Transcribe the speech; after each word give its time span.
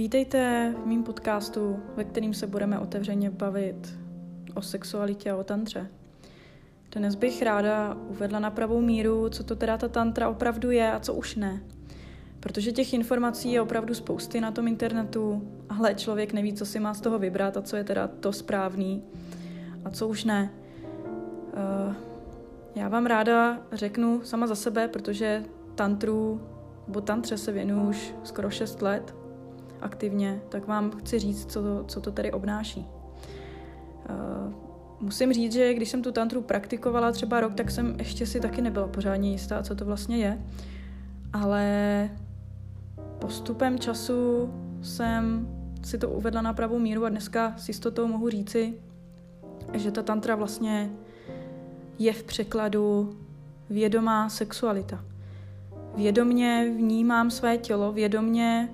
Vítejte 0.00 0.74
v 0.82 0.86
mém 0.86 1.02
podcastu, 1.02 1.80
ve 1.96 2.04
kterým 2.04 2.34
se 2.34 2.46
budeme 2.46 2.78
otevřeně 2.78 3.30
bavit 3.30 3.98
o 4.54 4.62
sexualitě 4.62 5.30
a 5.30 5.36
o 5.36 5.44
tantře. 5.44 5.88
Dnes 6.90 7.14
bych 7.14 7.42
ráda 7.42 7.96
uvedla 8.08 8.38
na 8.38 8.50
pravou 8.50 8.80
míru, 8.80 9.28
co 9.28 9.44
to 9.44 9.56
teda 9.56 9.76
ta 9.78 9.88
tantra 9.88 10.28
opravdu 10.28 10.70
je 10.70 10.92
a 10.92 11.00
co 11.00 11.14
už 11.14 11.36
ne. 11.36 11.62
Protože 12.40 12.72
těch 12.72 12.94
informací 12.94 13.52
je 13.52 13.60
opravdu 13.60 13.94
spousty 13.94 14.40
na 14.40 14.50
tom 14.50 14.68
internetu, 14.68 15.48
ale 15.68 15.94
člověk 15.94 16.32
neví, 16.32 16.52
co 16.52 16.66
si 16.66 16.80
má 16.80 16.94
z 16.94 17.00
toho 17.00 17.18
vybrat 17.18 17.56
a 17.56 17.62
co 17.62 17.76
je 17.76 17.84
teda 17.84 18.08
to 18.08 18.32
správný 18.32 19.02
a 19.84 19.90
co 19.90 20.08
už 20.08 20.24
ne. 20.24 20.50
Uh, 21.86 21.94
já 22.74 22.88
vám 22.88 23.06
ráda 23.06 23.62
řeknu 23.72 24.20
sama 24.24 24.46
za 24.46 24.54
sebe, 24.54 24.88
protože 24.88 25.44
tantru, 25.74 26.40
nebo 26.86 27.00
tantře 27.00 27.38
se 27.38 27.52
věnuju 27.52 27.88
už 27.88 28.14
skoro 28.24 28.50
6 28.50 28.82
let 28.82 29.19
aktivně, 29.82 30.40
tak 30.48 30.66
vám 30.66 30.90
chci 30.90 31.18
říct, 31.18 31.52
co 31.52 31.62
to, 31.62 31.84
co 31.84 32.00
to 32.00 32.12
tady 32.12 32.32
obnáší. 32.32 32.86
Uh, 34.10 34.52
musím 35.00 35.32
říct, 35.32 35.52
že 35.52 35.74
když 35.74 35.88
jsem 35.88 36.02
tu 36.02 36.12
tantru 36.12 36.42
praktikovala 36.42 37.12
třeba 37.12 37.40
rok, 37.40 37.54
tak 37.54 37.70
jsem 37.70 37.94
ještě 37.98 38.26
si 38.26 38.40
taky 38.40 38.62
nebyla 38.62 38.88
pořádně 38.88 39.30
jistá, 39.30 39.62
co 39.62 39.74
to 39.74 39.84
vlastně 39.84 40.16
je. 40.16 40.38
Ale 41.32 42.10
postupem 43.18 43.78
času 43.78 44.50
jsem 44.82 45.48
si 45.82 45.98
to 45.98 46.10
uvedla 46.10 46.42
na 46.42 46.52
pravou 46.52 46.78
míru 46.78 47.04
a 47.04 47.08
dneska 47.08 47.54
s 47.56 47.68
jistotou 47.68 48.06
mohu 48.06 48.28
říci, 48.30 48.74
že 49.74 49.90
ta 49.90 50.02
tantra 50.02 50.36
vlastně 50.36 50.90
je 51.98 52.12
v 52.12 52.22
překladu 52.22 53.16
vědomá 53.70 54.28
sexualita. 54.28 55.04
Vědomně 55.96 56.72
vnímám 56.76 57.30
své 57.30 57.58
tělo, 57.58 57.92
vědomně 57.92 58.68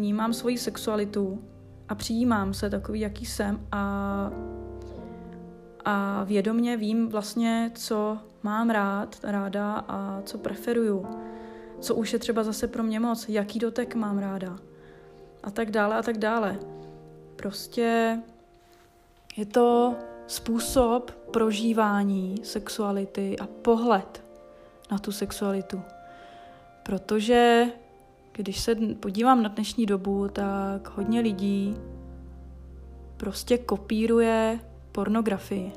vnímám 0.00 0.32
svoji 0.32 0.58
sexualitu 0.58 1.44
a 1.88 1.94
přijímám 1.94 2.54
se 2.54 2.70
takový, 2.70 3.00
jaký 3.00 3.26
jsem 3.26 3.66
a, 3.72 4.30
a 5.84 6.24
vědomně 6.24 6.76
vím 6.76 7.08
vlastně, 7.08 7.70
co 7.74 8.18
mám 8.42 8.70
rád, 8.70 9.16
ráda 9.22 9.84
a 9.88 10.22
co 10.24 10.38
preferuju, 10.38 11.06
co 11.80 11.94
už 11.94 12.12
je 12.12 12.18
třeba 12.18 12.42
zase 12.42 12.68
pro 12.68 12.82
mě 12.82 13.00
moc, 13.00 13.28
jaký 13.28 13.58
dotek 13.58 13.94
mám 13.94 14.18
ráda 14.18 14.58
a 15.42 15.50
tak 15.50 15.70
dále 15.70 15.96
a 15.96 16.02
tak 16.02 16.18
dále. 16.18 16.58
Prostě 17.36 18.18
je 19.36 19.46
to 19.46 19.94
způsob 20.26 21.10
prožívání 21.10 22.34
sexuality 22.42 23.36
a 23.38 23.46
pohled 23.46 24.24
na 24.90 24.98
tu 24.98 25.12
sexualitu. 25.12 25.82
Protože 26.82 27.66
když 28.32 28.60
se 28.60 28.74
podívám 29.00 29.42
na 29.42 29.48
dnešní 29.48 29.86
dobu, 29.86 30.28
tak 30.28 30.96
hodně 30.96 31.20
lidí 31.20 31.76
prostě 33.16 33.58
kopíruje 33.58 34.60
pornografii. 34.92 35.72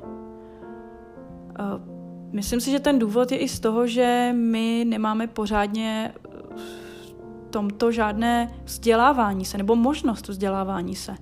Myslím 2.31 2.61
si, 2.61 2.71
že 2.71 2.79
ten 2.79 2.99
důvod 2.99 3.31
je 3.31 3.37
i 3.37 3.49
z 3.49 3.59
toho, 3.59 3.87
že 3.87 4.33
my 4.37 4.85
nemáme 4.87 5.27
pořádně 5.27 6.13
v 6.55 7.49
tomto 7.49 7.91
žádné 7.91 8.53
vzdělávání 8.63 9.45
se, 9.45 9.57
nebo 9.57 9.75
možnost 9.75 10.27
vzdělávání 10.27 10.95
se. 10.95 11.15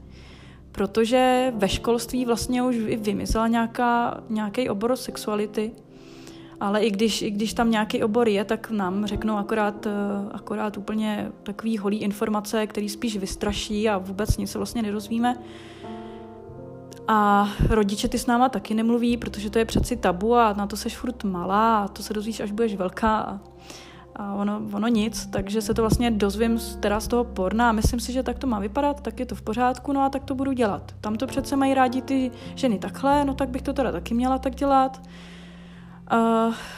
Protože 0.71 1.53
ve 1.55 1.69
školství 1.69 2.25
vlastně 2.25 2.63
už 2.63 2.77
vymyslela 2.77 3.47
nějaká, 3.47 4.23
nějaký 4.29 4.69
obor 4.69 4.95
sexuality, 4.95 5.71
ale 6.61 6.83
i 6.83 6.91
když, 6.91 7.21
i 7.21 7.31
když 7.31 7.53
tam 7.53 7.71
nějaký 7.71 8.03
obor 8.03 8.29
je, 8.29 8.45
tak 8.45 8.71
nám 8.71 9.05
řeknou 9.05 9.37
akorát, 9.37 9.85
eh, 9.85 9.91
akorát 10.31 10.77
úplně 10.77 11.31
takový 11.43 11.77
holý 11.77 11.97
informace, 11.97 12.67
který 12.67 12.89
spíš 12.89 13.17
vystraší 13.17 13.89
a 13.89 13.97
vůbec 13.97 14.37
nic 14.37 14.51
se 14.51 14.57
vlastně 14.57 14.81
nedozvíme. 14.81 15.37
A 17.07 17.49
rodiče 17.69 18.07
ty 18.07 18.19
s 18.19 18.25
náma 18.25 18.49
taky 18.49 18.73
nemluví, 18.73 19.17
protože 19.17 19.49
to 19.49 19.59
je 19.59 19.65
přeci 19.65 19.95
tabu 19.95 20.35
a 20.35 20.53
na 20.53 20.67
to 20.67 20.77
seš 20.77 20.97
furt 20.97 21.23
malá 21.23 21.83
a 21.83 21.87
to 21.87 22.03
se 22.03 22.13
dozvíš, 22.13 22.39
až 22.39 22.51
budeš 22.51 22.75
velká 22.75 23.19
a, 23.19 23.39
a 24.15 24.33
ono, 24.33 24.61
ono 24.73 24.87
nic, 24.87 25.25
takže 25.25 25.61
se 25.61 25.73
to 25.73 25.81
vlastně 25.81 26.11
dozvím 26.11 26.59
teda 26.79 26.99
z 26.99 27.07
toho 27.07 27.23
porna 27.23 27.69
a 27.69 27.71
myslím 27.71 27.99
si, 27.99 28.13
že 28.13 28.23
tak 28.23 28.39
to 28.39 28.47
má 28.47 28.59
vypadat, 28.59 29.01
tak 29.01 29.19
je 29.19 29.25
to 29.25 29.35
v 29.35 29.41
pořádku, 29.41 29.93
no 29.93 30.01
a 30.01 30.09
tak 30.09 30.23
to 30.23 30.35
budu 30.35 30.51
dělat. 30.51 30.91
Tam 31.01 31.15
to 31.15 31.27
přece 31.27 31.55
mají 31.55 31.73
rádi 31.73 32.01
ty 32.01 32.31
ženy 32.55 32.79
takhle, 32.79 33.25
no 33.25 33.33
tak 33.33 33.49
bych 33.49 33.61
to 33.61 33.73
teda 33.73 33.91
taky 33.91 34.13
měla 34.13 34.37
tak 34.37 34.55
dělat 34.55 35.01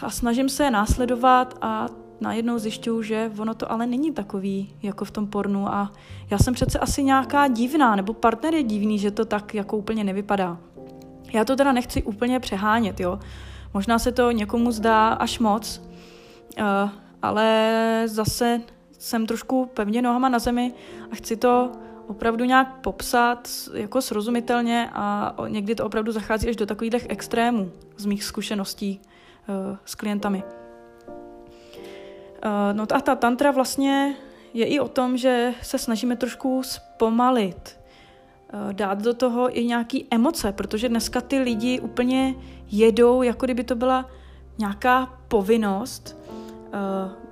a 0.02 0.10
snažím 0.10 0.50
se 0.50 0.64
je 0.64 0.72
následovat 0.72 1.58
a 1.62 1.88
najednou 2.22 2.60
zjišťuju, 2.60 3.02
že 3.02 3.32
ono 3.38 3.54
to 3.54 3.72
ale 3.72 3.88
není 3.88 4.12
takový, 4.12 4.76
jako 4.84 5.06
v 5.06 5.12
tom 5.12 5.28
pornu 5.28 5.68
a 5.74 5.92
já 6.30 6.38
jsem 6.38 6.54
přece 6.54 6.80
asi 6.80 7.04
nějaká 7.04 7.48
divná, 7.48 7.96
nebo 7.96 8.14
partner 8.14 8.54
je 8.54 8.64
divný, 8.64 9.00
že 9.00 9.12
to 9.12 9.26
tak 9.26 9.54
jako 9.54 9.78
úplně 9.78 10.04
nevypadá. 10.04 10.58
Já 11.34 11.46
to 11.46 11.56
teda 11.56 11.72
nechci 11.72 12.04
úplně 12.04 12.40
přehánět, 12.40 13.00
jo. 13.00 13.20
Možná 13.74 14.00
se 14.00 14.12
to 14.12 14.32
někomu 14.32 14.72
zdá 14.72 15.10
až 15.10 15.40
moc, 15.40 15.82
uh, 16.60 16.90
ale 17.22 18.04
zase 18.06 18.62
jsem 19.00 19.26
trošku 19.26 19.66
pevně 19.74 20.02
nohama 20.02 20.30
na 20.30 20.40
zemi 20.40 20.74
a 21.12 21.16
chci 21.16 21.36
to 21.36 21.72
opravdu 22.08 22.46
nějak 22.46 22.82
popsat 22.82 23.50
jako 23.74 24.02
srozumitelně 24.02 24.90
a 24.94 25.36
někdy 25.48 25.76
to 25.76 25.86
opravdu 25.86 26.12
zachází 26.12 26.50
až 26.50 26.56
do 26.56 26.66
takových 26.66 27.06
extrémů 27.10 27.72
z 27.98 28.06
mých 28.06 28.24
zkušeností. 28.24 29.02
Eh, 29.48 29.78
s 29.86 29.96
klientami. 29.96 30.44
Eh, 32.42 32.74
no 32.74 32.84
a 32.94 33.02
ta 33.02 33.16
tantra 33.16 33.52
vlastně 33.52 34.16
je 34.54 34.66
i 34.66 34.80
o 34.80 34.88
tom, 34.88 35.18
že 35.18 35.54
se 35.62 35.78
snažíme 35.78 36.16
trošku 36.16 36.64
zpomalit, 36.64 37.80
eh, 38.50 38.74
dát 38.74 39.02
do 39.02 39.14
toho 39.14 39.58
i 39.60 39.66
nějaký 39.66 40.08
emoce, 40.12 40.52
protože 40.52 40.90
dneska 40.90 41.22
ty 41.22 41.40
lidi 41.40 41.80
úplně 41.80 42.36
jedou, 42.72 43.22
jako 43.22 43.46
kdyby 43.46 43.64
to 43.64 43.76
byla 43.76 44.10
nějaká 44.58 45.20
povinnost, 45.28 46.18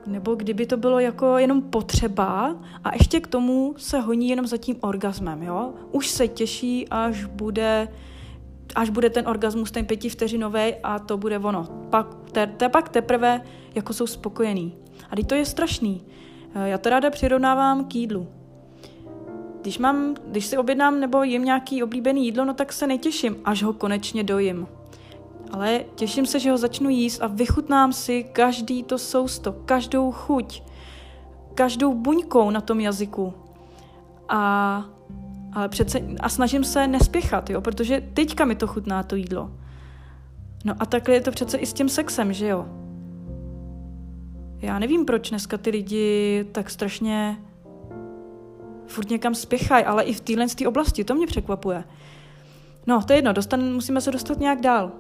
nebo 0.07 0.35
kdyby 0.35 0.65
to 0.65 0.77
bylo 0.77 0.99
jako 0.99 1.37
jenom 1.37 1.61
potřeba 1.61 2.55
a 2.83 2.93
ještě 2.93 3.19
k 3.19 3.27
tomu 3.27 3.73
se 3.77 3.99
honí 3.99 4.29
jenom 4.29 4.47
za 4.47 4.57
tím 4.57 4.75
orgasmem, 4.81 5.43
jo? 5.43 5.73
Už 5.91 6.07
se 6.07 6.27
těší, 6.27 6.87
až 6.89 7.25
bude 7.25 7.87
až 8.75 8.89
bude 8.89 9.09
ten 9.09 9.27
orgasmus 9.27 9.71
ten 9.71 9.85
pětivteřinový 9.85 10.75
a 10.83 10.99
to 10.99 11.17
bude 11.17 11.39
ono. 11.39 11.63
Pak, 11.89 12.07
te, 12.31 12.47
te, 12.47 12.69
pak 12.69 12.89
teprve 12.89 13.41
jako 13.75 13.93
jsou 13.93 14.07
spokojený. 14.07 14.75
A 15.09 15.15
teď 15.15 15.27
to 15.27 15.35
je 15.35 15.45
strašný. 15.45 16.03
Eh, 16.55 16.69
já 16.69 16.77
to 16.77 16.89
ráda 16.89 17.09
přirovnávám 17.09 17.85
k 17.85 17.95
jídlu. 17.95 18.27
Když, 19.61 19.77
mám, 19.77 20.15
když 20.27 20.45
si 20.45 20.57
objednám 20.57 20.99
nebo 20.99 21.23
jim 21.23 21.45
nějaký 21.45 21.83
oblíbený 21.83 22.25
jídlo, 22.25 22.45
no 22.45 22.53
tak 22.53 22.73
se 22.73 22.87
netěším, 22.87 23.37
až 23.45 23.63
ho 23.63 23.73
konečně 23.73 24.23
dojím. 24.23 24.67
Ale 25.51 25.85
těším 25.95 26.25
se, 26.25 26.39
že 26.39 26.51
ho 26.51 26.57
začnu 26.57 26.89
jíst 26.89 27.21
a 27.21 27.27
vychutnám 27.27 27.93
si 27.93 28.23
každý 28.23 28.83
to 28.83 28.97
sousto, 28.97 29.53
každou 29.65 30.11
chuť, 30.11 30.63
každou 31.55 31.93
buňkou 31.93 32.49
na 32.49 32.61
tom 32.61 32.79
jazyku. 32.79 33.33
A 34.29 34.85
ale 35.53 35.69
přece, 35.69 35.99
a 36.19 36.29
snažím 36.29 36.63
se 36.63 36.87
nespěchat, 36.87 37.49
jo, 37.49 37.61
protože 37.61 38.03
teďka 38.13 38.45
mi 38.45 38.55
to 38.55 38.67
chutná 38.67 39.03
to 39.03 39.15
jídlo. 39.15 39.51
No 40.65 40.73
a 40.79 40.85
takhle 40.85 41.15
je 41.15 41.21
to 41.21 41.31
přece 41.31 41.57
i 41.57 41.65
s 41.65 41.73
tím 41.73 41.89
sexem, 41.89 42.33
že 42.33 42.47
jo. 42.47 42.65
Já 44.61 44.79
nevím, 44.79 45.05
proč 45.05 45.29
dneska 45.29 45.57
ty 45.57 45.69
lidi 45.69 46.45
tak 46.51 46.69
strašně 46.69 47.37
furt 48.87 49.09
někam 49.09 49.35
spěchají, 49.35 49.85
ale 49.85 50.03
i 50.03 50.13
v 50.13 50.21
téhle 50.21 50.45
oblasti, 50.67 51.03
to 51.03 51.15
mě 51.15 51.27
překvapuje. 51.27 51.83
No, 52.87 53.03
to 53.03 53.13
je 53.13 53.17
jedno, 53.17 53.33
dostan, 53.33 53.73
musíme 53.73 54.01
se 54.01 54.11
dostat 54.11 54.39
nějak 54.39 54.61
dál. 54.61 54.91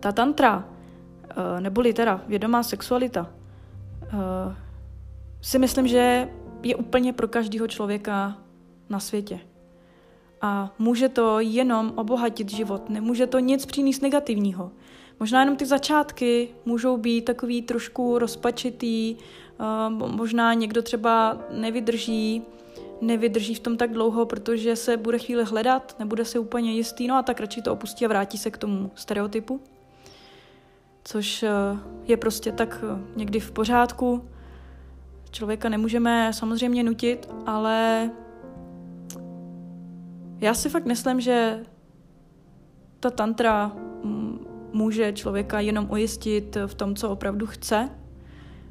Ta 0.00 0.12
tantra, 0.12 0.68
eh, 1.30 1.60
neboli 1.60 1.92
teda 1.92 2.20
vědomá 2.26 2.62
sexualita, 2.62 3.30
eh, 4.02 4.56
si 5.40 5.58
myslím, 5.58 5.88
že 5.88 6.28
je 6.62 6.76
úplně 6.76 7.12
pro 7.12 7.28
každého 7.28 7.66
člověka 7.66 8.38
na 8.90 9.00
světě. 9.00 9.40
A 10.40 10.74
může 10.78 11.08
to 11.08 11.40
jenom 11.40 11.92
obohatit 11.96 12.50
život, 12.50 12.90
nemůže 12.90 13.26
to 13.26 13.38
nic 13.38 13.66
přinést 13.66 14.00
negativního. 14.00 14.70
Možná 15.20 15.40
jenom 15.40 15.56
ty 15.56 15.66
začátky 15.66 16.48
můžou 16.64 16.96
být 16.96 17.24
takový 17.24 17.62
trošku 17.62 18.18
rozpačitý, 18.18 19.16
možná 19.88 20.54
někdo 20.54 20.82
třeba 20.82 21.38
nevydrží, 21.50 22.42
nevydrží 23.00 23.54
v 23.54 23.60
tom 23.60 23.76
tak 23.76 23.92
dlouho, 23.92 24.26
protože 24.26 24.76
se 24.76 24.96
bude 24.96 25.18
chvíli 25.18 25.44
hledat, 25.44 25.96
nebude 25.98 26.24
se 26.24 26.38
úplně 26.38 26.72
jistý, 26.72 27.06
no 27.06 27.14
a 27.14 27.22
tak 27.22 27.40
radši 27.40 27.62
to 27.62 27.72
opustí 27.72 28.04
a 28.04 28.08
vrátí 28.08 28.38
se 28.38 28.50
k 28.50 28.58
tomu 28.58 28.90
stereotypu. 28.94 29.60
Což 31.04 31.42
e, 31.42 31.50
je 32.04 32.16
prostě 32.16 32.52
tak 32.52 32.84
e, 32.84 33.16
někdy 33.16 33.40
v 33.40 33.50
pořádku. 33.50 34.28
Člověka 35.30 35.68
nemůžeme 35.68 36.32
samozřejmě 36.32 36.82
nutit, 36.82 37.28
ale 37.46 38.10
já 40.40 40.54
si 40.54 40.68
fakt 40.68 40.86
myslím, 40.86 41.20
že 41.20 41.64
ta 43.00 43.10
tantra 43.10 43.72
může 44.72 45.12
člověka 45.12 45.60
jenom 45.60 45.90
ujistit 45.90 46.56
v 46.66 46.74
tom, 46.74 46.94
co 46.94 47.10
opravdu 47.10 47.46
chce. 47.46 47.90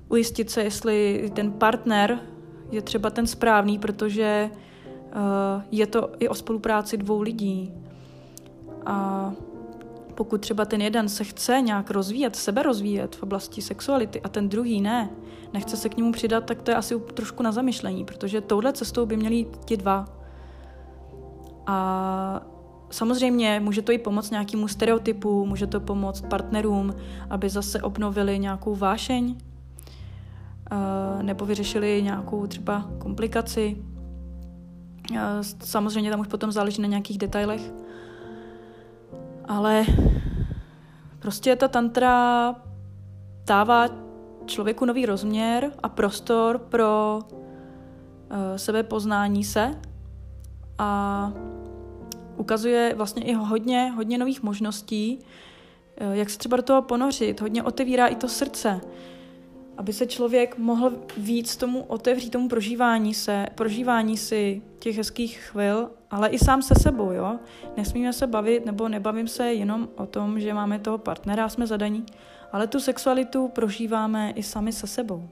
Ujistit 0.10 0.50
se, 0.50 0.64
jestli 0.64 1.30
ten 1.34 1.52
partner 1.52 2.20
je 2.72 2.82
třeba 2.82 3.10
ten 3.10 3.28
správný, 3.28 3.80
protože 3.80 4.50
je 5.72 5.88
to 5.88 6.12
i 6.20 6.30
o 6.30 6.36
spolupráci 6.36 6.98
dvou 6.98 7.22
lidí. 7.22 7.74
A 8.86 9.32
pokud 10.16 10.42
třeba 10.42 10.66
ten 10.66 10.82
jeden 10.82 11.10
se 11.10 11.24
chce 11.24 11.62
nějak 11.62 11.92
rozvíjet, 11.92 12.36
sebe 12.36 12.64
rozvíjet 12.64 13.16
v 13.16 13.24
oblasti 13.24 13.62
sexuality 13.62 14.22
a 14.22 14.30
ten 14.30 14.50
druhý 14.50 14.82
ne, 14.82 15.10
nechce 15.54 15.78
se 15.78 15.90
k 15.90 15.98
němu 15.98 16.12
přidat, 16.12 16.46
tak 16.46 16.62
to 16.62 16.72
je 16.72 16.76
asi 16.76 17.00
trošku 17.14 17.44
na 17.44 17.52
zamyšlení, 17.52 18.06
protože 18.06 18.42
touhle 18.42 18.74
cestou 18.74 19.06
by 19.06 19.18
měli 19.18 19.36
jít 19.36 19.58
ti 19.66 19.78
dva. 19.78 20.17
A 21.68 22.42
samozřejmě 22.90 23.60
může 23.60 23.82
to 23.82 23.92
i 23.92 23.98
pomoct 23.98 24.32
nějakému 24.32 24.68
stereotypu, 24.68 25.46
může 25.46 25.68
to 25.68 25.80
pomoct 25.80 26.22
partnerům, 26.22 26.96
aby 27.30 27.50
zase 27.50 27.82
obnovili 27.82 28.40
nějakou 28.40 28.76
vášeň, 28.76 29.36
nebo 31.22 31.46
vyřešili 31.46 32.02
nějakou 32.04 32.48
třeba 32.48 32.90
komplikaci. 32.98 33.78
Samozřejmě 35.64 36.12
tam 36.12 36.20
už 36.20 36.28
potom 36.28 36.52
záleží 36.52 36.82
na 36.82 36.88
nějakých 36.88 37.18
detailech. 37.18 37.74
Ale 39.48 39.86
prostě 41.20 41.56
ta 41.56 41.68
tantra 41.68 42.56
dává 43.46 43.88
člověku 44.46 44.86
nový 44.86 45.06
rozměr 45.06 45.72
a 45.84 45.90
prostor 45.90 46.58
pro 46.58 47.20
uh, 47.20 48.38
sebepoznání 48.56 49.44
se 49.44 49.76
a 50.78 51.34
ukazuje 52.38 52.94
vlastně 52.96 53.24
i 53.24 53.34
hodně, 53.34 53.92
hodně 53.96 54.18
nových 54.18 54.44
možností, 54.44 55.20
uh, 56.02 56.14
jak 56.14 56.30
se 56.30 56.38
třeba 56.38 56.58
do 56.58 56.64
toho 56.64 56.82
ponořit, 56.82 57.42
hodně 57.42 57.64
otevírá 57.64 58.08
i 58.08 58.16
to 58.16 58.28
srdce, 58.28 58.82
aby 59.78 59.94
se 59.94 60.06
člověk 60.06 60.58
mohl 60.58 60.92
víc 61.18 61.58
tomu 61.58 61.84
otevřít, 61.84 62.30
tomu 62.30 62.48
prožívání 62.48 63.14
se, 63.14 63.46
prožívání 63.56 64.18
si 64.18 64.62
těch 64.80 64.98
hezkých 64.98 65.40
chvil, 65.40 65.90
ale 66.12 66.30
i 66.30 66.40
sám 66.40 66.62
se 66.62 66.76
sebou, 66.76 67.12
jo. 67.12 67.40
Nesmíme 67.78 68.14
se 68.14 68.28
bavit, 68.28 68.66
nebo 68.66 68.90
nebavím 68.90 69.28
se 69.28 69.54
jenom 69.54 69.90
o 69.96 70.06
tom, 70.06 70.40
že 70.40 70.54
máme 70.54 70.80
toho 70.80 70.98
partnera, 70.98 71.50
jsme 71.50 71.68
zadaní, 71.68 72.06
ale 72.52 72.68
tu 72.68 72.80
sexualitu 72.80 73.48
prožíváme 73.48 74.32
i 74.32 74.44
sami 74.44 74.72
se 74.72 74.88
sebou. 74.88 75.30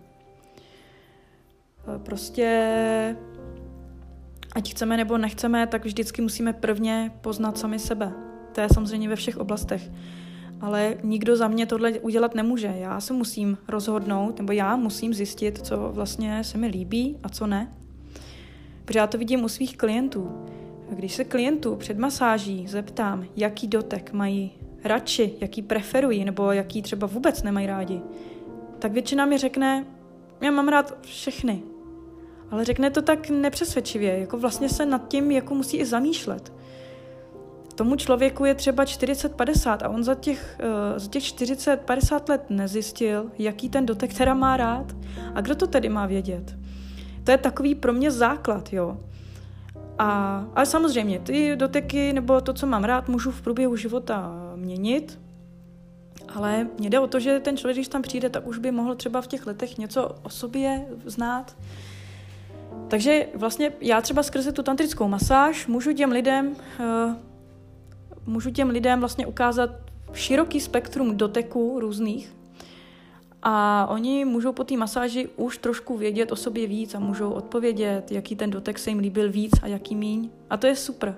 E, 1.95 1.99
prostě, 1.99 2.45
ať 4.55 4.71
chceme 4.71 4.97
nebo 4.97 5.17
nechceme, 5.17 5.67
tak 5.67 5.85
vždycky 5.85 6.21
musíme 6.21 6.53
prvně 6.53 7.11
poznat 7.21 7.57
sami 7.57 7.79
sebe. 7.79 8.11
To 8.51 8.61
je 8.61 8.67
samozřejmě 8.73 9.09
ve 9.09 9.15
všech 9.15 9.37
oblastech. 9.37 9.91
Ale 10.61 10.97
nikdo 11.03 11.35
za 11.35 11.47
mě 11.47 11.65
tohle 11.65 11.91
udělat 11.91 12.35
nemůže. 12.35 12.73
Já 12.77 12.99
se 12.99 13.13
musím 13.13 13.57
rozhodnout, 13.67 14.37
nebo 14.37 14.51
já 14.51 14.75
musím 14.75 15.13
zjistit, 15.13 15.65
co 15.65 15.91
vlastně 15.93 16.43
se 16.43 16.57
mi 16.57 16.67
líbí 16.67 17.17
a 17.23 17.29
co 17.29 17.47
ne. 17.47 17.73
Protože 18.85 18.99
já 18.99 19.07
to 19.07 19.17
vidím 19.17 19.43
u 19.43 19.47
svých 19.47 19.77
klientů. 19.77 20.45
Když 20.89 21.13
se 21.13 21.23
klientů 21.23 21.75
před 21.75 21.97
masáží 21.97 22.67
zeptám, 22.67 23.25
jaký 23.35 23.67
dotek 23.67 24.13
mají 24.13 24.51
radši, 24.83 25.33
jaký 25.41 25.61
preferují, 25.61 26.25
nebo 26.25 26.51
jaký 26.51 26.81
třeba 26.81 27.07
vůbec 27.07 27.43
nemají 27.43 27.67
rádi, 27.67 28.01
tak 28.79 28.91
většina 28.91 29.25
mi 29.25 29.37
řekne, 29.37 29.85
já 30.41 30.51
mám 30.51 30.67
rád 30.67 30.97
všechny. 31.01 31.63
Ale 32.51 32.65
řekne 32.65 32.89
to 32.89 33.01
tak 33.01 33.29
nepřesvědčivě, 33.29 34.19
jako 34.19 34.37
vlastně 34.37 34.69
se 34.69 34.85
nad 34.85 35.07
tím 35.07 35.31
jako 35.31 35.55
musí 35.55 35.77
i 35.77 35.85
zamýšlet. 35.85 36.53
Tomu 37.75 37.95
člověku 37.95 38.45
je 38.45 38.55
třeba 38.55 38.83
40-50 38.83 39.77
a 39.83 39.89
on 39.89 40.03
za 40.03 40.15
těch, 40.15 40.59
uh, 40.63 40.99
za 40.99 41.07
těch 41.07 41.23
40-50 41.23 42.29
let 42.29 42.49
nezjistil, 42.49 43.31
jaký 43.37 43.69
ten 43.69 43.85
dotek 43.85 44.13
teda 44.13 44.33
má 44.33 44.57
rád. 44.57 44.95
A 45.33 45.41
kdo 45.41 45.55
to 45.55 45.67
tedy 45.67 45.89
má 45.89 46.05
vědět? 46.05 46.55
To 47.23 47.31
je 47.31 47.37
takový 47.37 47.75
pro 47.75 47.93
mě 47.93 48.11
základ, 48.11 48.73
jo. 48.73 48.97
A, 49.97 50.43
ale 50.55 50.65
samozřejmě, 50.65 51.19
ty 51.19 51.55
doteky 51.55 52.13
nebo 52.13 52.41
to, 52.41 52.53
co 52.53 52.67
mám 52.67 52.83
rád, 52.83 53.09
můžu 53.09 53.31
v 53.31 53.41
průběhu 53.41 53.75
života 53.75 54.33
měnit, 54.55 55.19
ale 56.35 56.67
mě 56.79 56.89
jde 56.89 56.99
o 56.99 57.07
to, 57.07 57.19
že 57.19 57.39
ten 57.39 57.57
člověk, 57.57 57.77
když 57.77 57.87
tam 57.87 58.01
přijde, 58.01 58.29
tak 58.29 58.47
už 58.47 58.57
by 58.57 58.71
mohl 58.71 58.95
třeba 58.95 59.21
v 59.21 59.27
těch 59.27 59.47
letech 59.47 59.77
něco 59.77 60.15
o 60.23 60.29
sobě 60.29 60.85
znát. 61.05 61.55
Takže 62.87 63.27
vlastně 63.35 63.71
já 63.81 64.01
třeba 64.01 64.23
skrze 64.23 64.51
tu 64.51 64.63
tantrickou 64.63 65.07
masáž 65.07 65.67
můžu 65.67 65.93
těm 65.93 66.11
lidem, 66.11 66.55
uh, 66.79 67.13
můžu 68.25 68.51
těm 68.51 68.69
lidem 68.69 68.99
vlastně 68.99 69.27
ukázat 69.27 69.69
široký 70.13 70.61
spektrum 70.61 71.17
doteků 71.17 71.79
různých, 71.79 72.35
a 73.47 73.87
oni 73.89 74.25
můžou 74.25 74.51
po 74.51 74.63
té 74.63 74.77
masáži 74.77 75.29
už 75.35 75.57
trošku 75.57 75.97
vědět 75.97 76.31
o 76.31 76.35
sobě 76.35 76.67
víc 76.67 76.95
a 76.95 76.99
můžou 76.99 77.31
odpovědět, 77.31 78.11
jaký 78.11 78.35
ten 78.35 78.49
dotek 78.49 78.79
se 78.79 78.89
jim 78.89 78.99
líbil 78.99 79.31
víc 79.31 79.51
a 79.61 79.67
jaký 79.67 79.95
míň. 79.95 80.29
A 80.49 80.57
to 80.57 80.67
je 80.67 80.75
super. 80.75 81.15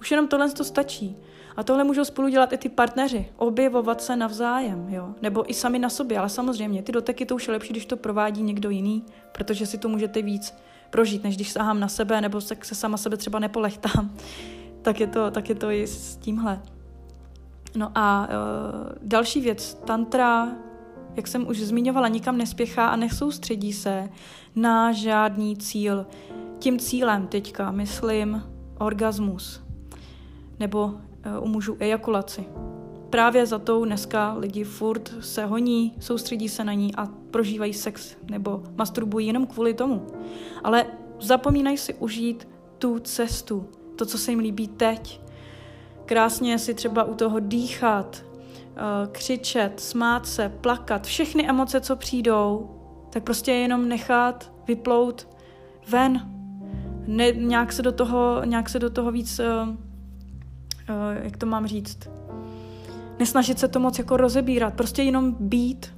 Už 0.00 0.10
jenom 0.10 0.28
tohle 0.28 0.50
to 0.50 0.64
stačí. 0.64 1.16
A 1.56 1.62
tohle 1.62 1.84
můžou 1.84 2.04
spolu 2.04 2.28
dělat 2.28 2.52
i 2.52 2.58
ty 2.58 2.68
partneři, 2.68 3.28
objevovat 3.36 4.02
se 4.02 4.16
navzájem, 4.16 4.86
jo? 4.88 5.14
nebo 5.22 5.50
i 5.50 5.54
sami 5.54 5.78
na 5.78 5.88
sobě, 5.88 6.18
ale 6.18 6.28
samozřejmě 6.28 6.82
ty 6.82 6.92
doteky 6.92 7.26
to 7.26 7.34
už 7.34 7.48
je 7.48 7.52
lepší, 7.52 7.72
když 7.72 7.86
to 7.86 7.96
provádí 7.96 8.42
někdo 8.42 8.70
jiný, 8.70 9.04
protože 9.32 9.66
si 9.66 9.78
to 9.78 9.88
můžete 9.88 10.22
víc 10.22 10.54
prožít, 10.90 11.24
než 11.24 11.36
když 11.36 11.52
sahám 11.52 11.80
na 11.80 11.88
sebe, 11.88 12.20
nebo 12.20 12.40
se, 12.40 12.56
se 12.62 12.74
sama 12.74 12.96
sebe 12.96 13.16
třeba 13.16 13.38
nepolechtám, 13.38 14.10
tak 14.82 15.00
je 15.00 15.06
to, 15.06 15.30
tak 15.30 15.48
je 15.48 15.54
to 15.54 15.70
i 15.70 15.86
s 15.86 16.16
tímhle. 16.16 16.60
No 17.76 17.92
a 17.94 18.28
uh, 18.28 18.92
další 19.02 19.40
věc, 19.40 19.74
tantra 19.84 20.48
jak 21.16 21.26
jsem 21.26 21.48
už 21.48 21.60
zmiňovala, 21.60 22.08
nikam 22.08 22.38
nespěchá 22.38 22.88
a 22.88 22.96
nesoustředí 22.96 23.72
se 23.72 24.08
na 24.56 24.92
žádný 24.92 25.56
cíl. 25.56 26.06
Tím 26.58 26.78
cílem 26.78 27.26
teďka 27.26 27.70
myslím 27.70 28.42
orgasmus 28.78 29.60
nebo 30.58 30.94
eh, 31.22 31.38
u 31.38 31.48
mužů 31.48 31.76
ejakulaci. 31.78 32.44
Právě 33.10 33.46
za 33.46 33.58
tou 33.58 33.84
dneska 33.84 34.34
lidi 34.38 34.64
furt 34.64 35.14
se 35.20 35.46
honí, 35.46 35.94
soustředí 36.00 36.48
se 36.48 36.64
na 36.64 36.72
ní 36.72 36.94
a 36.94 37.06
prožívají 37.30 37.74
sex 37.74 38.16
nebo 38.30 38.62
masturbují 38.76 39.26
jenom 39.26 39.46
kvůli 39.46 39.74
tomu. 39.74 40.06
Ale 40.64 40.86
zapomínají 41.20 41.76
si 41.76 41.94
užít 41.94 42.48
tu 42.78 42.98
cestu, 42.98 43.68
to, 43.96 44.06
co 44.06 44.18
se 44.18 44.32
jim 44.32 44.38
líbí 44.38 44.68
teď. 44.68 45.20
Krásně 46.04 46.58
si 46.58 46.74
třeba 46.74 47.04
u 47.04 47.14
toho 47.14 47.40
dýchat, 47.40 48.30
Eh, 48.76 49.08
křičet, 49.12 49.80
smát 49.80 50.26
se, 50.26 50.48
plakat, 50.48 51.06
všechny 51.06 51.48
emoce, 51.48 51.80
co 51.80 51.96
přijdou, 51.96 52.70
tak 53.10 53.22
prostě 53.22 53.52
jenom 53.52 53.88
nechat 53.88 54.52
vyplout 54.66 55.28
ven. 55.88 56.30
Ne, 57.06 57.32
nějak, 57.32 57.72
se 57.72 57.82
do 57.82 57.92
toho, 57.92 58.44
nějak 58.44 58.68
se 58.68 58.78
do 58.78 58.90
toho 58.90 59.12
víc, 59.12 59.38
uh, 59.38 59.68
uh, 59.68 59.76
jak 61.22 61.36
to 61.36 61.46
mám 61.46 61.66
říct, 61.66 61.98
nesnažit 63.20 63.58
se 63.58 63.68
to 63.68 63.80
moc 63.80 63.98
jako 63.98 64.16
rozebírat, 64.16 64.74
prostě 64.74 65.02
jenom 65.02 65.36
být. 65.40 65.94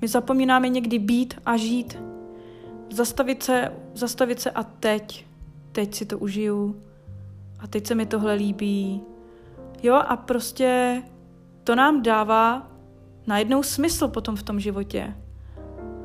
My 0.00 0.08
zapomínáme 0.08 0.68
někdy 0.68 0.98
být 0.98 1.34
a 1.46 1.56
žít. 1.56 1.98
Zastavit 2.90 3.42
se, 3.42 3.72
zastavit 3.94 4.40
se 4.40 4.50
a 4.50 4.62
teď, 4.62 5.26
teď 5.72 5.94
si 5.94 6.06
to 6.06 6.18
užiju 6.18 6.82
a 7.58 7.66
teď 7.66 7.86
se 7.86 7.94
mi 7.94 8.06
tohle 8.06 8.34
líbí. 8.34 9.00
Jo 9.82 9.94
a 9.94 10.16
prostě 10.16 11.02
to 11.64 11.74
nám 11.74 12.02
dává 12.02 12.70
najednou 13.26 13.62
smysl 13.62 14.08
potom 14.08 14.36
v 14.36 14.42
tom 14.42 14.60
životě. 14.60 15.14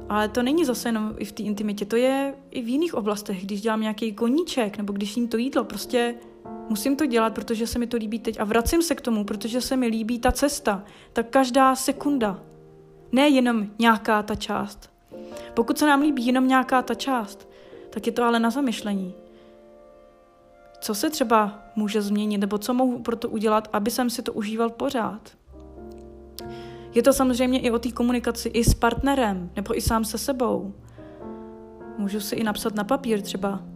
Ale 0.09 0.27
to 0.27 0.43
není 0.43 0.65
zase 0.65 0.89
jenom 0.89 1.13
i 1.17 1.25
v 1.25 1.31
té 1.31 1.43
intimitě, 1.43 1.85
to 1.85 1.95
je 1.95 2.33
i 2.51 2.61
v 2.61 2.67
jiných 2.67 2.93
oblastech, 2.93 3.45
když 3.45 3.61
dělám 3.61 3.81
nějaký 3.81 4.13
koníček 4.13 4.77
nebo 4.77 4.93
když 4.93 5.17
jim 5.17 5.27
to 5.27 5.37
jídlo, 5.37 5.63
prostě 5.63 6.15
musím 6.73 6.95
to 6.95 7.05
dělat, 7.05 7.33
protože 7.33 7.67
se 7.67 7.79
mi 7.79 7.87
to 7.87 7.97
líbí 7.97 8.19
teď 8.19 8.39
a 8.39 8.43
vracím 8.43 8.81
se 8.81 8.95
k 8.95 9.01
tomu, 9.01 9.23
protože 9.25 9.61
se 9.61 9.77
mi 9.77 9.87
líbí 9.87 10.19
ta 10.19 10.31
cesta, 10.31 10.83
ta 11.13 11.23
každá 11.23 11.75
sekunda, 11.75 12.39
ne 13.11 13.27
jenom 13.27 13.67
nějaká 13.79 14.23
ta 14.23 14.35
část. 14.35 14.89
Pokud 15.53 15.77
se 15.77 15.85
nám 15.85 16.01
líbí 16.01 16.25
jenom 16.25 16.47
nějaká 16.47 16.81
ta 16.81 16.95
část, 16.95 17.49
tak 17.89 18.07
je 18.07 18.11
to 18.11 18.23
ale 18.23 18.39
na 18.39 18.49
zamyšlení. 18.49 19.13
Co 20.81 20.95
se 20.95 21.09
třeba 21.09 21.59
může 21.75 22.01
změnit, 22.01 22.37
nebo 22.37 22.57
co 22.57 22.73
mohu 22.73 22.99
pro 22.99 23.15
to 23.15 23.29
udělat, 23.29 23.69
aby 23.73 23.91
jsem 23.91 24.09
si 24.09 24.21
to 24.21 24.33
užíval 24.33 24.69
pořád? 24.69 25.31
Je 26.93 27.03
to 27.03 27.13
samozřejmě 27.13 27.59
i 27.59 27.71
o 27.71 27.79
té 27.79 27.91
komunikaci 27.91 28.49
i 28.49 28.63
s 28.63 28.73
partnerem, 28.73 29.51
nebo 29.55 29.77
i 29.77 29.81
sám 29.81 30.05
se 30.05 30.17
sebou. 30.17 30.73
Můžu 31.97 32.19
si 32.19 32.35
i 32.35 32.43
napsat 32.43 32.75
na 32.75 32.83
papír 32.83 33.21
třeba 33.21 33.72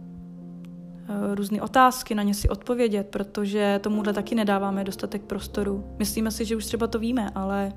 různé 1.34 1.62
otázky, 1.62 2.14
na 2.14 2.22
ně 2.22 2.34
si 2.34 2.48
odpovědět, 2.48 3.06
protože 3.10 3.80
tomuhle 3.82 4.12
taky 4.12 4.34
nedáváme 4.34 4.84
dostatek 4.84 5.22
prostoru. 5.22 5.84
Myslíme 5.98 6.30
si, 6.30 6.44
že 6.44 6.56
už 6.56 6.66
třeba 6.66 6.86
to 6.86 6.98
víme, 6.98 7.30
ale 7.34 7.72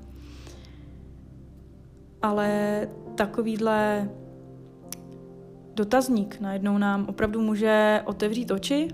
ale 2.22 2.88
takovýhle 3.14 4.08
dotazník 5.74 6.40
najednou 6.40 6.78
nám 6.78 7.06
opravdu 7.08 7.40
může 7.40 8.02
otevřít 8.04 8.50
oči, 8.50 8.88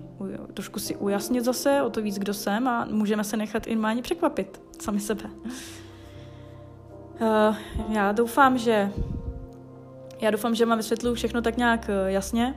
trošku 0.55 0.81
si 0.81 0.97
ujasnit 0.97 1.45
zase 1.45 1.83
o 1.83 1.91
to 1.91 2.03
víc, 2.03 2.19
kdo 2.19 2.35
jsem 2.35 2.69
a 2.69 2.85
můžeme 2.91 3.25
se 3.25 3.37
nechat 3.37 3.67
i 3.67 3.77
máně 3.77 4.03
překvapit 4.03 4.63
sami 4.81 5.01
sebe. 5.01 5.25
Uh, 7.21 7.57
já 7.89 8.13
doufám, 8.13 8.59
že 8.59 8.93
já 10.21 10.31
doufám, 10.31 10.55
že 10.55 10.67
vám 10.67 10.79
vysvětluju 10.79 11.15
všechno 11.15 11.43
tak 11.43 11.57
nějak 11.57 11.89
uh, 11.89 12.09
jasně 12.09 12.55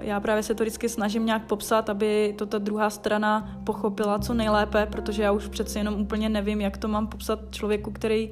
Já 0.00 0.20
právě 0.20 0.42
se 0.42 0.54
to 0.54 0.64
vždycky 0.64 0.88
snažím 0.88 1.26
nějak 1.26 1.46
popsat, 1.46 1.90
aby 1.90 2.34
to 2.38 2.46
ta 2.46 2.58
druhá 2.58 2.90
strana 2.90 3.58
pochopila 3.64 4.18
co 4.18 4.34
nejlépe, 4.34 4.86
protože 4.86 5.22
já 5.22 5.32
už 5.32 5.48
přece 5.48 5.78
jenom 5.78 5.94
úplně 5.94 6.28
nevím, 6.28 6.60
jak 6.60 6.78
to 6.78 6.88
mám 6.88 7.06
popsat 7.06 7.40
člověku, 7.50 7.90
který 7.90 8.30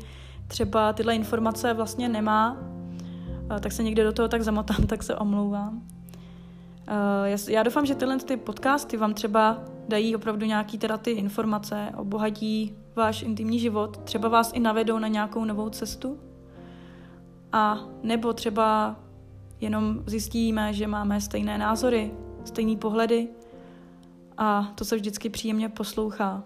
třeba 0.49 0.92
tyhle 0.92 1.14
informace 1.14 1.75
vlastně 1.75 2.09
nemá, 2.09 2.57
tak 3.61 3.73
se 3.73 3.83
někde 3.83 4.04
do 4.04 4.12
toho 4.12 4.28
tak 4.28 4.42
zamotám, 4.42 4.76
tak 4.87 5.02
se 5.02 5.16
omlouvám. 5.16 5.83
Já 7.49 7.62
doufám, 7.62 7.87
že 7.87 7.95
tyhle 7.95 8.18
ty 8.18 8.37
podcasty 8.37 8.97
vám 8.97 9.14
třeba 9.14 9.59
dají 9.88 10.16
opravdu 10.16 10.47
nějaký 10.47 10.78
teda 10.78 10.97
ty 10.97 11.11
informace, 11.11 11.88
obohatí 11.97 12.76
váš 12.97 13.23
intimní 13.23 13.59
život, 13.59 13.97
třeba 14.04 14.28
vás 14.28 14.52
i 14.54 14.61
navedou 14.61 14.99
na 14.99 15.09
nějakou 15.09 15.45
novou 15.45 15.68
cestu. 15.68 16.18
A 17.52 17.78
nebo 18.02 18.33
třeba 18.33 18.97
jenom 19.60 20.02
zjistíme, 20.06 20.72
že 20.72 20.86
máme 20.86 21.20
stejné 21.20 21.58
názory, 21.58 22.10
stejné 22.44 22.76
pohledy 22.76 23.28
a 24.38 24.72
to 24.74 24.84
se 24.84 24.96
vždycky 24.96 25.28
příjemně 25.28 25.68
poslouchá. 25.68 26.42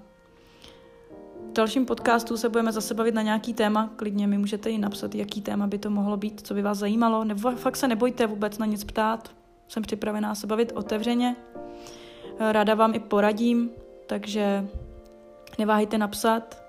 V 1.50 1.52
dalším 1.52 1.86
podcastu 1.86 2.36
se 2.36 2.48
budeme 2.48 2.72
zase 2.72 2.94
bavit 2.94 3.14
na 3.14 3.22
nějaký 3.22 3.54
téma, 3.54 3.90
klidně 3.96 4.26
mi 4.26 4.38
můžete 4.38 4.70
i 4.70 4.78
napsat, 4.78 5.14
jaký 5.14 5.40
téma 5.40 5.66
by 5.66 5.78
to 5.78 5.90
mohlo 5.90 6.16
být, 6.16 6.40
co 6.46 6.54
by 6.54 6.62
vás 6.62 6.78
zajímalo, 6.78 7.24
nebo 7.24 7.50
fakt 7.50 7.76
se 7.76 7.88
nebojte 7.88 8.26
vůbec 8.26 8.58
na 8.58 8.66
nic 8.66 8.84
ptát, 8.84 9.30
jsem 9.68 9.82
připravená 9.82 10.34
se 10.34 10.46
bavit 10.46 10.72
otevřeně. 10.74 11.36
Ráda 12.38 12.74
vám 12.74 12.94
i 12.94 12.98
poradím, 12.98 13.70
takže 14.06 14.68
neváhejte 15.58 15.98
napsat. 15.98 16.62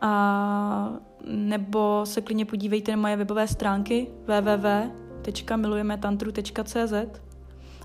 A 0.00 0.92
nebo 1.24 2.00
se 2.04 2.20
klidně 2.20 2.44
podívejte 2.44 2.92
na 2.92 2.96
moje 2.96 3.16
webové 3.16 3.48
stránky 3.48 4.08
www.milujemetantru.cz 5.26 6.92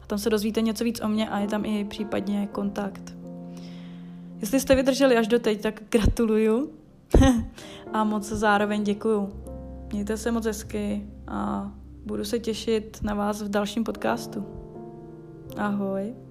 a 0.03 0.07
tam 0.07 0.17
se 0.17 0.29
dozvíte 0.29 0.61
něco 0.61 0.83
víc 0.83 1.01
o 1.01 1.07
mě 1.07 1.29
a 1.29 1.39
je 1.39 1.47
tam 1.47 1.65
i 1.65 1.85
případně 1.85 2.47
kontakt. 2.51 3.13
Jestli 4.41 4.59
jste 4.59 4.75
vydrželi 4.75 5.17
až 5.17 5.27
do 5.27 5.39
teď, 5.39 5.61
tak 5.61 5.81
gratuluju 5.89 6.71
a 7.93 8.03
moc 8.03 8.27
zároveň 8.27 8.83
děkuju. 8.83 9.33
Mějte 9.91 10.17
se 10.17 10.31
moc 10.31 10.45
hezky 10.45 11.05
a 11.27 11.71
budu 12.05 12.25
se 12.25 12.39
těšit 12.39 12.99
na 13.01 13.13
vás 13.13 13.41
v 13.41 13.49
dalším 13.49 13.83
podcastu. 13.83 14.45
Ahoj. 15.57 16.24